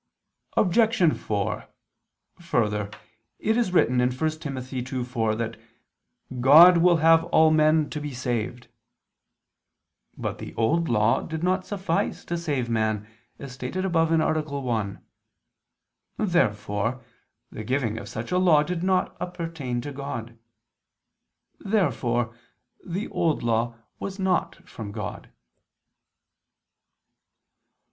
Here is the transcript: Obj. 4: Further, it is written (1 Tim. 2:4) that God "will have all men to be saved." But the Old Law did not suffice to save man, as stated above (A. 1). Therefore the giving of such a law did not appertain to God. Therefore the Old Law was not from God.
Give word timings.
Obj. 0.57 1.13
4: 1.15 1.67
Further, 2.39 2.89
it 3.37 3.55
is 3.55 3.71
written 3.71 3.99
(1 3.99 4.09
Tim. 4.09 4.55
2:4) 4.55 5.37
that 5.37 5.61
God 6.41 6.79
"will 6.79 6.97
have 6.97 7.25
all 7.25 7.51
men 7.51 7.87
to 7.91 8.01
be 8.01 8.11
saved." 8.11 8.67
But 10.17 10.39
the 10.39 10.55
Old 10.55 10.89
Law 10.89 11.21
did 11.21 11.43
not 11.43 11.67
suffice 11.67 12.25
to 12.25 12.35
save 12.35 12.67
man, 12.67 13.07
as 13.37 13.51
stated 13.51 13.85
above 13.85 14.11
(A. 14.11 14.17
1). 14.41 15.05
Therefore 16.17 17.03
the 17.51 17.63
giving 17.63 17.99
of 17.99 18.09
such 18.09 18.31
a 18.31 18.39
law 18.39 18.63
did 18.63 18.81
not 18.81 19.15
appertain 19.21 19.81
to 19.81 19.91
God. 19.93 20.35
Therefore 21.59 22.35
the 22.83 23.07
Old 23.09 23.43
Law 23.43 23.75
was 23.99 24.17
not 24.17 24.67
from 24.67 24.91
God. 24.91 25.29